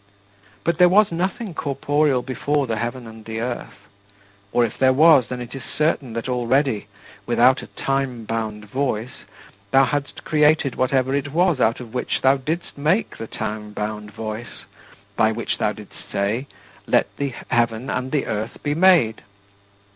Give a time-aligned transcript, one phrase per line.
[0.63, 3.87] But there was nothing corporeal before the heaven and the earth;
[4.51, 6.87] or if there was, then it is certain that already,
[7.27, 9.25] without a time bound voice,
[9.69, 14.09] thou hadst created whatever it was out of which thou didst make the time bound
[14.09, 14.65] voice
[15.15, 16.47] by which thou didst say,
[16.87, 19.21] "Let the heaven and the earth be made!"